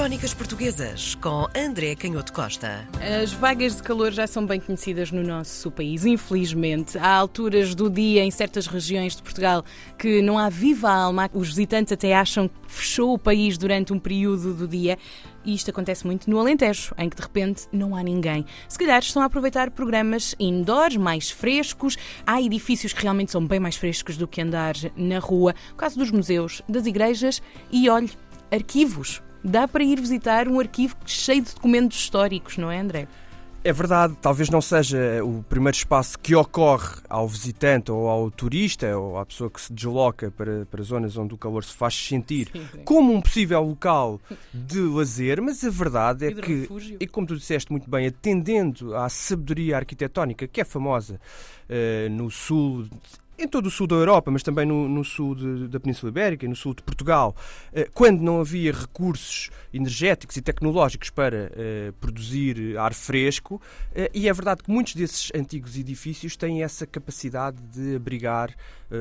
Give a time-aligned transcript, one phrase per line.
[0.00, 2.88] Crónicas Portuguesas com André Canhoto Costa.
[3.22, 6.96] As vagas de calor já são bem conhecidas no nosso país, infelizmente.
[6.96, 9.62] Há alturas do dia em certas regiões de Portugal
[9.98, 11.28] que não há viva alma.
[11.34, 14.96] Os visitantes até acham que fechou o país durante um período do dia.
[15.44, 18.46] E isto acontece muito no Alentejo, em que de repente não há ninguém.
[18.70, 21.98] Se calhar estão a aproveitar programas indoors, mais frescos.
[22.26, 25.54] Há edifícios que realmente são bem mais frescos do que andar na rua.
[25.74, 28.10] O caso dos museus, das igrejas e, olhe,
[28.50, 29.20] arquivos.
[29.42, 33.08] Dá para ir visitar um arquivo cheio de documentos históricos, não é, André?
[33.62, 38.96] É verdade, talvez não seja o primeiro espaço que ocorre ao visitante ou ao turista
[38.96, 42.48] ou à pessoa que se desloca para, para zonas onde o calor se faz sentir
[42.50, 42.84] sim, sim.
[42.84, 44.18] como um possível local
[44.52, 46.96] de lazer, mas a verdade é que, refúgio.
[46.98, 51.20] e como tu disseste muito bem, atendendo à sabedoria arquitetónica que é famosa
[51.68, 52.88] uh, no sul
[53.40, 56.46] em todo o sul da Europa, mas também no, no sul de, da Península Ibérica,
[56.46, 57.34] no sul de Portugal,
[57.72, 63.60] eh, quando não havia recursos energéticos e tecnológicos para eh, produzir ar fresco,
[63.94, 68.54] eh, e é verdade que muitos desses antigos edifícios têm essa capacidade de abrigar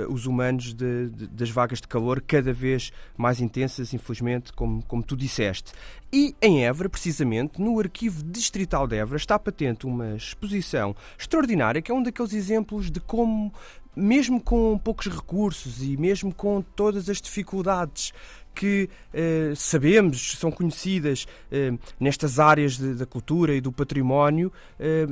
[0.07, 5.01] os humanos de, de, das vagas de calor cada vez mais intensas, infelizmente, como, como
[5.01, 5.73] tu disseste.
[6.13, 11.91] E em Évora, precisamente, no Arquivo Distrital de Évora, está patente uma exposição extraordinária, que
[11.91, 13.51] é um daqueles exemplos de como
[13.95, 18.13] mesmo com poucos recursos e mesmo com todas as dificuldades
[18.53, 25.07] que eh, sabemos, são conhecidas eh, nestas áreas de, da cultura e do património, eh,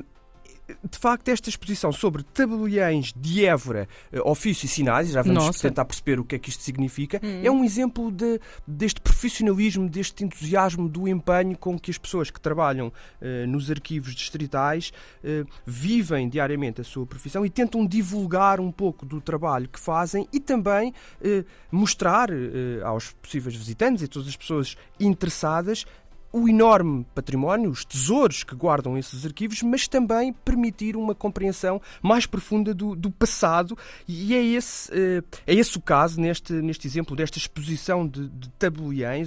[0.68, 5.68] de facto, esta exposição sobre tabeliões de Évora, eh, ofício e sinais, já vamos Nossa.
[5.68, 7.42] tentar perceber o que é que isto significa, hum.
[7.44, 12.40] é um exemplo de, deste profissionalismo, deste entusiasmo, do empenho com que as pessoas que
[12.40, 14.92] trabalham uh, nos arquivos distritais
[15.24, 20.28] uh, vivem diariamente a sua profissão e tentam divulgar um pouco do trabalho que fazem
[20.34, 20.90] e também
[21.22, 22.30] uh, mostrar
[22.84, 25.86] aos possíveis visitantes e todas as pessoas interessadas
[26.32, 32.26] o enorme património, os tesouros que guardam esses arquivos, mas também permitir uma compreensão mais
[32.26, 33.78] profunda do, do passado.
[34.08, 38.50] E é esse, eh, é esse o caso neste, neste exemplo desta exposição de, de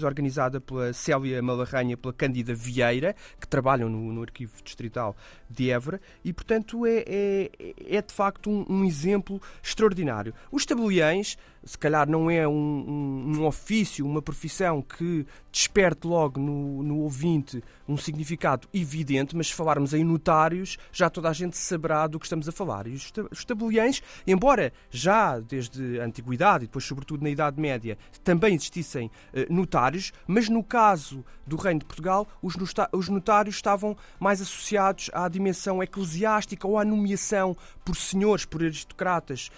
[0.05, 5.17] organizada pela Célia Malarranha e pela Cândida Vieira, que trabalham no, no Arquivo Distrital
[5.49, 7.51] de Évora, e portanto é, é,
[7.89, 10.35] é de facto um, um exemplo extraordinário.
[10.53, 16.41] Os tabeliões se calhar não é um, um, um, ofício, uma profissão que desperte logo
[16.41, 21.57] no, no ouvinte um significado evidente, mas se falarmos em notários, já toda a gente
[21.57, 22.87] saberá do que estamos a falar.
[22.87, 22.95] E
[23.31, 29.11] os tabeliães, embora já desde a Antiguidade e depois, sobretudo, na Idade Média, também existissem
[29.35, 32.55] eh, notários, mas no caso do Reino de Portugal, os,
[32.93, 39.51] os notários estavam mais associados à dimensão eclesiástica ou à nomeação por senhores, por aristocratas,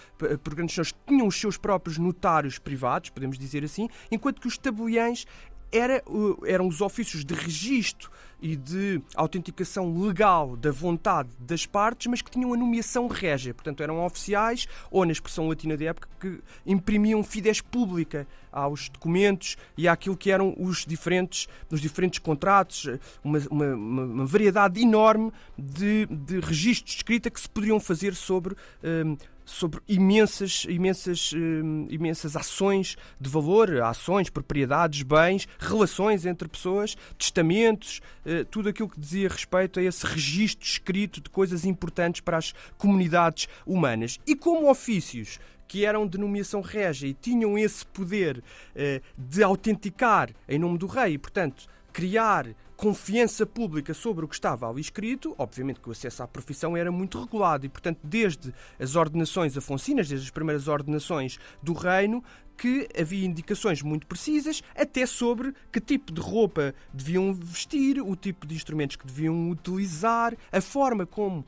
[0.43, 4.49] por grandes senhores, que tinham os seus próprios notários privados, podemos dizer assim, enquanto que
[4.49, 5.27] os tabeliães
[5.73, 6.03] era,
[6.47, 8.11] eram os ofícios de registro
[8.43, 13.55] e de autenticação legal da vontade das partes, mas que tinham a nomeação régia.
[13.55, 19.57] Portanto, eram oficiais, ou na expressão latina da época, que imprimiam fides pública aos documentos
[19.79, 22.89] e àquilo que eram os diferentes, os diferentes contratos,
[23.25, 28.57] uma, uma, uma variedade enorme de, de registros de escrita que se poderiam fazer sobre.
[28.83, 36.97] Um, sobre imensas, imensas, hum, imensas ações de valor, ações, propriedades, bens, relações entre pessoas,
[37.19, 42.37] testamentos, eh, tudo aquilo que dizia respeito a esse registro escrito de coisas importantes para
[42.37, 44.19] as comunidades humanas.
[44.27, 48.43] E como ofícios que eram de nomeação régia e tinham esse poder
[48.75, 52.47] eh, de autenticar em nome do rei, e, portanto, criar
[52.83, 56.91] confiança pública sobre o que estava ali escrito, obviamente que o acesso à profissão era
[56.91, 62.25] muito regulado e, portanto, desde as ordenações afoncinas, desde as primeiras ordenações do reino,
[62.57, 68.49] que havia indicações muito precisas, até sobre que tipo de roupa deviam vestir, o tipo
[68.49, 71.47] de instrumentos que deviam utilizar, a forma como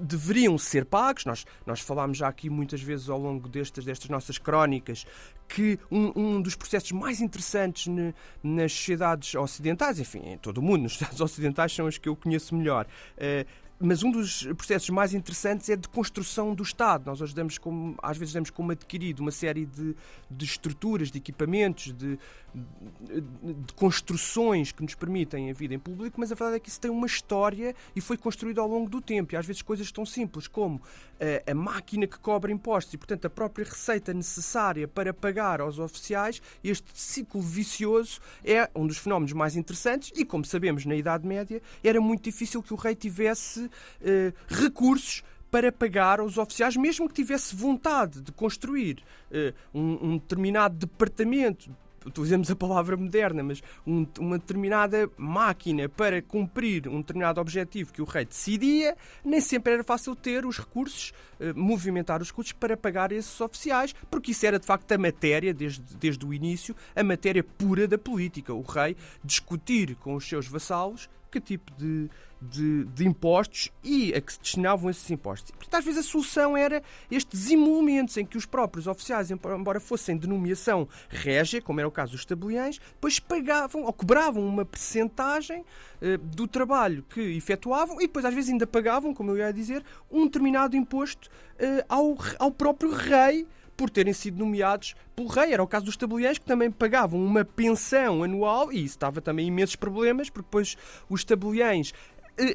[0.00, 1.24] deveriam ser pagos.
[1.24, 5.06] Nós, nós falámos já aqui muitas vezes ao longo destas, destas nossas crónicas
[5.48, 10.62] que um, um dos processos mais interessantes ne, nas sociedades ocidentais, enfim, em todo o
[10.62, 13.46] mundo, nas sociedades ocidentais são as que eu conheço melhor, uh,
[13.82, 17.06] mas um dos processos mais interessantes é de construção do Estado.
[17.06, 19.96] Nós hoje damos como, às vezes damos como adquirido uma série de,
[20.30, 22.18] de estruturas, de equipamentos, de,
[22.54, 26.80] de, construções que nos permitem a vida em público, mas a verdade é que isso
[26.80, 29.34] tem uma história e foi construído ao longo do tempo.
[29.34, 30.80] E às vezes coisas tão simples como
[31.20, 35.78] a, a máquina que cobra impostos e, portanto, a própria receita necessária para pagar aos
[35.78, 41.26] oficiais, este ciclo vicioso é um dos fenómenos mais interessantes e, como sabemos, na Idade
[41.26, 43.70] Média era muito difícil que o rei tivesse
[44.00, 50.18] eh, recursos para pagar aos oficiais, mesmo que tivesse vontade de construir eh, um, um
[50.18, 51.70] determinado departamento
[52.06, 58.02] utilizamos a palavra moderna, mas um, uma determinada máquina para cumprir um determinado objetivo que
[58.02, 62.76] o rei decidia, nem sempre era fácil ter os recursos, eh, movimentar os recursos para
[62.76, 67.02] pagar esses oficiais, porque isso era de facto a matéria, desde, desde o início, a
[67.02, 68.52] matéria pura da política.
[68.52, 74.20] O rei discutir com os seus vassalos que tipo de, de, de, impostos e a
[74.20, 75.50] que se destinavam esses impostos.
[75.50, 79.80] E, portanto, às vezes a solução era estes emolumentos em que os próprios oficiais, embora
[79.80, 84.64] fossem de nomeação régia, como era o caso dos tabeliães, depois pagavam ou cobravam uma
[84.64, 89.52] percentagem uh, do trabalho que efetuavam e depois às vezes ainda pagavam, como eu ia
[89.52, 93.46] dizer, um determinado imposto uh, ao, ao próprio rei
[93.76, 95.52] por terem sido nomeados pelo rei.
[95.52, 99.46] Era o caso dos tabeliães que também pagavam uma pensão anual e isso estava também
[99.46, 100.76] imensos problemas, porque depois
[101.08, 101.92] os tabeliães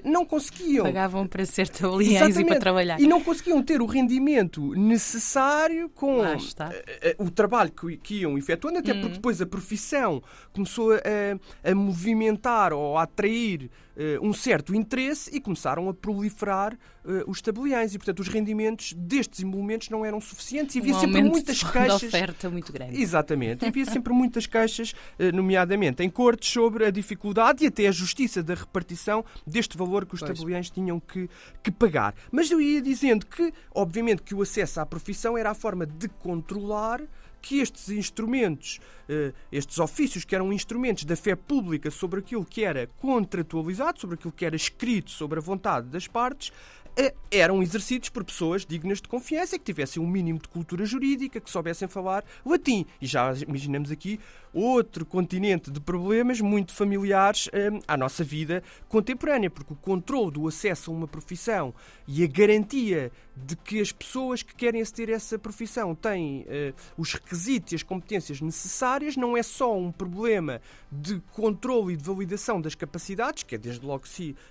[0.04, 0.86] não conseguiam.
[0.86, 3.00] Pagavam para ser tabeliães e para trabalhar.
[3.00, 8.38] E não conseguiam ter o rendimento necessário com uh, uh, o trabalho que, que, iam
[8.38, 9.02] efetuando, até hum.
[9.02, 10.22] porque depois a profissão
[10.52, 16.78] começou a, a movimentar ou a atrair uh, um certo interesse e começaram a proliferar
[17.26, 17.96] os tabeliães.
[17.96, 22.04] E, portanto, os rendimentos destes emolumentos não eram suficientes e havia um sempre muitas queixas.
[22.04, 23.02] oferta muito grande.
[23.02, 23.64] Exatamente.
[23.64, 24.94] havia sempre muitas queixas,
[25.34, 30.06] nomeadamente em cortes, sobre a dificuldade e até a justiça da repartição deste este valor
[30.06, 30.70] que os pois.
[30.70, 31.30] tinham que,
[31.62, 32.16] que pagar.
[32.32, 36.08] Mas eu ia dizendo que, obviamente, que o acesso à profissão era a forma de
[36.08, 37.02] controlar
[37.42, 42.64] que estes instrumentos, eh, estes ofícios que eram instrumentos da fé pública sobre aquilo que
[42.64, 46.52] era contratualizado, sobre aquilo que era escrito sobre a vontade das partes,
[47.30, 51.50] eram exercidos por pessoas dignas de confiança, que tivessem um mínimo de cultura jurídica, que
[51.50, 52.86] soubessem falar latim.
[53.02, 54.20] E já imaginamos aqui
[54.54, 60.48] outro continente de problemas muito familiares hum, à nossa vida contemporânea, porque o controle do
[60.48, 61.74] acesso a uma profissão
[62.08, 66.74] e a garantia de que as pessoas que querem aceder a essa profissão têm uh,
[66.98, 70.60] os requisitos e as competências necessárias não é só um problema
[70.92, 74.06] de controle e de validação das capacidades, que é desde logo,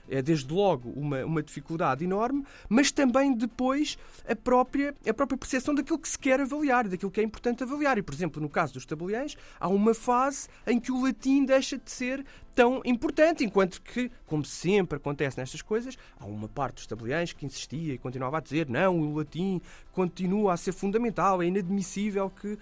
[0.09, 2.05] é desde logo uma, uma dificuldade
[2.37, 3.97] enorme, mas também depois
[4.29, 7.97] a própria, a própria percepção daquilo que se quer avaliar, daquilo que é importante avaliar.
[7.99, 11.79] E, por exemplo, no caso dos tabeliães, há uma fase em que o latim deixa
[11.79, 12.25] de ser
[12.57, 17.45] tão importante, enquanto que, como sempre acontece nestas coisas, há uma parte dos tabeliães que
[17.45, 19.61] insistia e continuava a dizer não, o latim
[19.93, 22.59] continua a ser fundamental, é inadmissível que uh,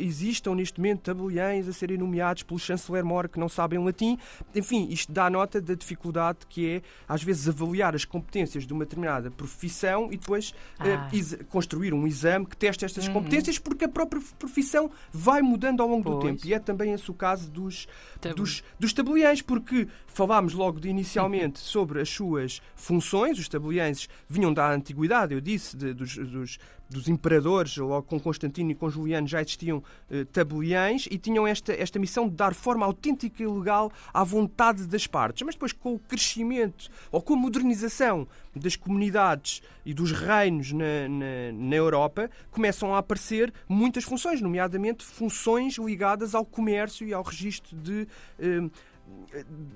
[0.00, 4.16] existam neste momento tabeliães a serem nomeados pelo chanceler Mor que não sabem latim.
[4.54, 8.84] Enfim, isto dá nota da dificuldade que é, às vezes, avaliar as competências de uma
[8.84, 13.14] determinada profissão e depois uh, construir um exame que teste estas uhum.
[13.14, 16.16] competências, porque a própria profissão vai mudando ao longo pois.
[16.16, 16.46] do tempo.
[16.46, 17.88] E é também esse o caso dos,
[18.36, 23.38] dos, dos tabeliães tabeliães, porque falámos logo de inicialmente sobre as suas funções.
[23.38, 28.70] Os tabeliães vinham da antiguidade, eu disse, de, dos, dos, dos, imperadores, logo com Constantino
[28.70, 32.86] e com Juliano já existiam eh, tabeliães e tinham esta, esta missão de dar forma
[32.86, 35.42] autêntica e legal à vontade das partes.
[35.44, 41.08] Mas depois, com o crescimento ou com a modernização das comunidades e dos reinos na,
[41.08, 47.22] na, na Europa, começam a aparecer muitas funções, nomeadamente funções ligadas ao comércio e ao
[47.22, 48.06] registro de.
[48.38, 48.70] Eh,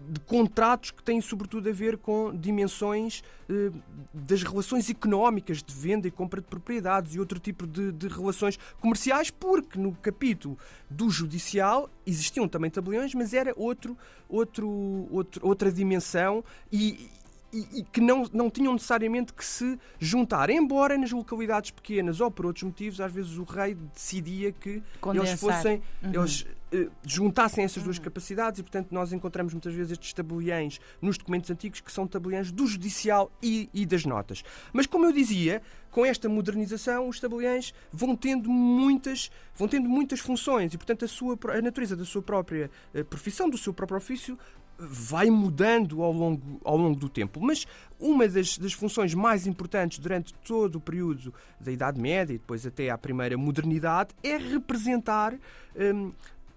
[0.09, 3.71] de contratos que têm sobretudo a ver com dimensões eh,
[4.13, 8.59] das relações económicas de venda e compra de propriedades e outro tipo de, de, relações
[8.81, 10.59] comerciais, porque no capítulo
[10.89, 13.97] do judicial existiam também tabeliões, mas era outro,
[14.29, 14.69] outro,
[15.11, 17.11] outro outra dimensão e,
[17.53, 20.51] e, e, que não, não tinham necessariamente que se juntar.
[20.51, 25.29] Embora nas localidades pequenas ou por outros motivos, às vezes o rei decidia que Condensar.
[25.29, 25.83] eles fossem.
[26.03, 26.13] Uhum.
[26.15, 31.19] Eles, eh, juntassem essas duas capacidades e, portanto, nós encontramos muitas vezes estes tabeliães nos
[31.19, 34.45] documentos antigos que são tabeliães do judicial e, e, das notas.
[34.73, 40.21] Mas, como eu dizia, com esta modernização, os tabeliães vão tendo muitas, vão tendo muitas
[40.21, 43.99] funções e, portanto, a, sua, a natureza da sua própria eh, profissão, do seu próprio
[43.99, 44.39] ofício,
[44.81, 47.41] vai mudando ao longo, ao longo do tempo.
[47.41, 47.67] Mas
[47.99, 52.67] uma das, das, funções mais importantes durante todo o período da Idade Média e depois
[52.67, 55.35] até à primeira modernidade é representar
[55.77, 56.13] hum,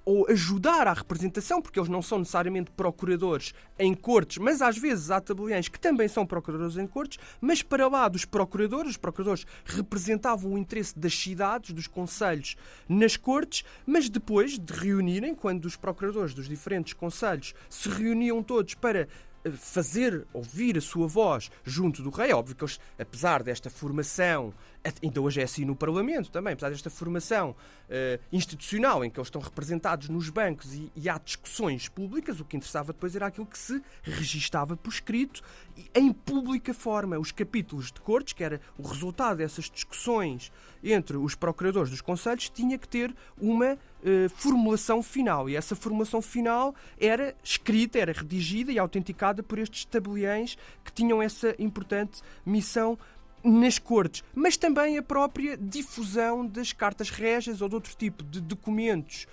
[0.06, 5.12] ou ajudar à representação, porque eles não são necessariamente procuradores em cortes, mas às vezes
[5.12, 9.46] há tabeliães que também são procuradores em cortes, mas para lá dos procuradores, os procuradores
[9.66, 12.56] representavam o interesse das cidades, dos conselhos
[12.88, 18.74] nas cortes, mas depois de reunirem, quando os procuradores dos diferentes conselhos se reuniam todos
[18.76, 19.08] para
[19.44, 22.34] eh, fazer ouvir a sua voz junto do rei.
[22.34, 24.54] Óbvio que eles, apesar desta formação
[25.02, 29.28] ainda hoje é assim no Parlamento também, apesar desta formação uh, institucional em que eles
[29.28, 33.46] estão representados nos bancos e, e, há discussões públicas, o que interessava depois era aquilo
[33.46, 35.42] que se registava por escrito
[35.78, 37.18] e em pública forma.
[37.18, 40.52] Os capítulos de cortes, que era o resultado dessas discussões
[40.84, 46.22] entre os procuradores dos conselhos, tinha que ter uma uh, formulação final e essa formulação
[46.22, 52.98] final era escrita, era redigida e autenticada por estes tabeliães que tinham essa importante missão
[53.44, 58.40] nas cortes, mas também a própria difusão das cartas régias ou de outro tipo de
[58.40, 59.28] documentos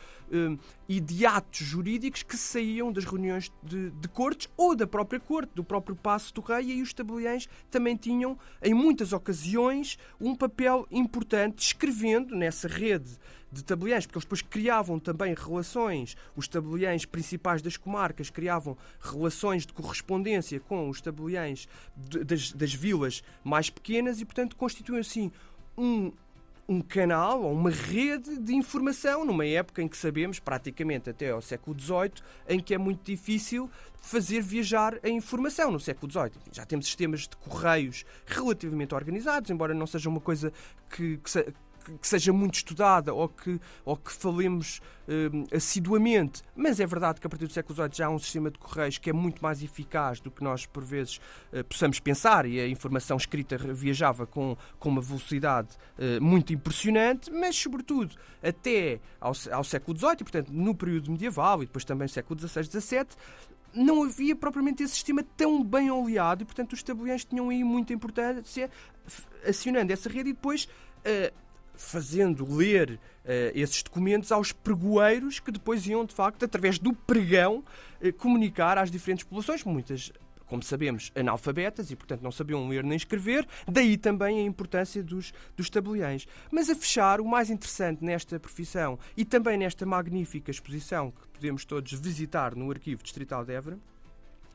[0.89, 5.51] e de atos jurídicos que saíam das reuniões de, de, cortes ou da própria corte,
[5.55, 10.87] do próprio passo do rei, e os tabeliães também tinham, em muitas ocasiões, um papel
[10.91, 13.19] importante, escrevendo nessa rede
[13.53, 19.67] de tabeliães, porque eles depois criavam também relações, os tabeliães principais das comarcas criavam relações
[19.67, 25.33] de correspondência com os tabeliães das, das vilas mais pequenas e, portanto, constituem assim
[25.77, 26.13] um,
[26.71, 31.43] um canal ou uma rede de informação numa época em que sabemos, praticamente até ao
[31.43, 32.13] século XVIII,
[32.49, 33.69] em que é muito difícil
[34.01, 36.31] fazer viajar a informação no século XVIII.
[36.53, 40.53] Já temos sistemas de correios relativamente organizados, embora não seja uma coisa
[40.89, 41.31] que, que
[41.99, 47.27] que, seja muito estudada ou que, ou que falemos uh, assiduamente, mas é verdade que
[47.27, 49.63] a partir do século XVIII já há um sistema de correios que é muito mais
[49.63, 51.21] eficaz do que nós, por vezes,
[51.53, 52.47] uh, possamos pensar.
[52.47, 55.69] E a informação escrita viajava com, com uma velocidade
[55.99, 61.63] uh, muito impressionante, mas, sobretudo, até ao, ao século XVIII, e, portanto, no período medieval
[61.63, 63.07] e depois também século XVI, XVII,
[63.75, 67.93] não havia propriamente esse sistema tão bem oleado e, portanto, os tabeliões tinham aí muita
[67.93, 68.71] importância
[69.47, 71.35] acionando essa rede e depois uh,
[71.81, 72.99] fazendo ler uh,
[73.55, 77.65] esses documentos aos pregoeiros que depois iam, de facto, através do pregão,
[78.01, 80.13] uh, comunicar às diferentes populações, muitas
[80.47, 85.33] como sabemos, analfabetas e, portanto, não sabiam ler nem escrever, daí também a importância dos,
[85.57, 86.27] dos tabeliães.
[86.51, 91.65] Mas a fechar, o mais interessante nesta profissão e também nesta magnífica exposição que podemos
[91.65, 93.79] todos visitar no Arquivo Distrital de Évora,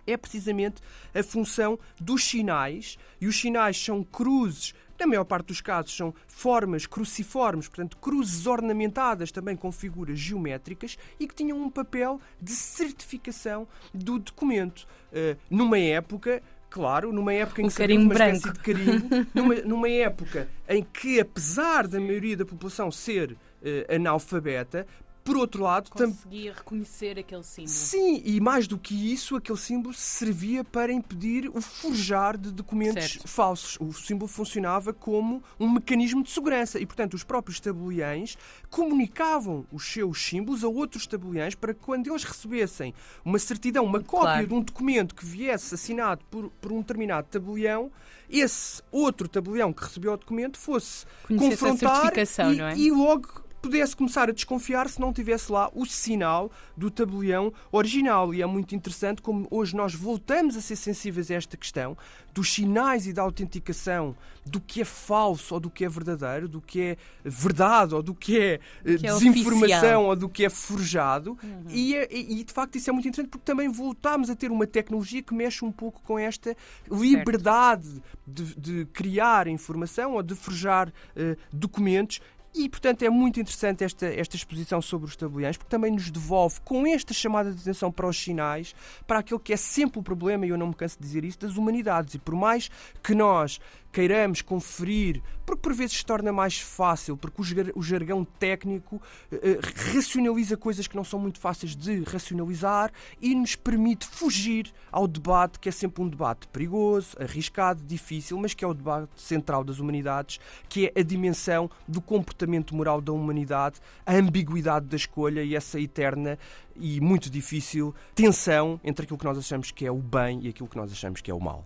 [0.05, 0.81] é precisamente
[1.13, 6.13] a função dos sinais, e os sinais são cruzes na maior parte dos casos são
[6.27, 12.51] formas cruciformes, portanto, cruzes ornamentadas também com figuras geométricas e que tinham um papel de
[12.51, 14.87] certificação do documento.
[15.11, 16.41] Uh, numa época
[16.75, 18.35] Claro, numa época em que um uma branco.
[18.35, 23.95] espécie de carimbo, numa, numa época em que, apesar da maioria da população ser uh,
[23.95, 24.85] analfabeta,
[25.25, 26.59] por outro lado, conseguia tam...
[26.59, 27.73] reconhecer aquele símbolo.
[27.73, 33.13] Sim, e mais do que isso, aquele símbolo servia para impedir o forjar de documentos
[33.13, 33.27] certo.
[33.27, 33.75] falsos.
[33.81, 38.37] O símbolo funcionava como um mecanismo de segurança e, portanto, os próprios tabeliães
[38.69, 42.93] comunicavam os seus símbolos a outros tabeliães para que, quando eles recebessem
[43.25, 44.47] uma certidão, uma cópia claro.
[44.47, 47.91] de um documento que viesse assinado por, por um determinado tabelião,
[48.29, 52.77] esse outro tabelião que recebeu o documento fosse Conhecesse confrontar e, é?
[52.77, 58.31] e logo pudesse começar a desconfiar se não tivesse lá o sinal do tabelião original.
[58.31, 61.97] E é muito interessante como hoje nós voltamos a ser sensíveis a esta questão
[62.31, 66.61] dos sinais e da autenticação do que é falso ou do que é verdadeiro, do
[66.61, 70.45] que é verdade ou do que é, eh, que é desinformação é ou do que
[70.45, 71.37] é forjado.
[71.41, 71.63] Uhum.
[71.69, 74.67] E, é, e, de facto isso é muito interessante porque também voltamos a ter uma
[74.67, 76.55] tecnologia que mexe um pouco com esta
[76.91, 82.19] liberdade de, de, criar informação ou de forjar uh, documentos
[82.57, 86.61] e, portanto, é muito interessante esta, esta exposição sobre os tabeliães, porque também nos devolve,
[86.61, 88.73] com esta chamada de atenção para os sinais,
[89.05, 91.39] para aquilo que é sempre o problema, e eu não me canso de dizer isso,
[91.39, 92.15] das humanidades.
[92.15, 92.69] E por mais
[93.03, 93.59] que nós
[93.95, 97.41] queiramos conferir, porque por vezes se torna mais fácil, porque
[97.73, 99.57] o jargão técnico eh,
[99.93, 105.59] racionaliza coisas que não são muito fáceis de racionalizar e nos permite fugir ao debate,
[105.59, 109.79] que é sempre um debate perigoso, arriscado, difícil, mas que é o debate central das
[109.79, 115.55] humanidades, que é a dimensão do comportamento moral da humanidade, a ambiguidade da escolha e
[115.55, 116.37] essa eterna
[116.75, 120.67] e muito difícil tensão entre aquilo que nós achamos que é o bem e aquilo
[120.67, 121.65] que nós achamos que é o mal.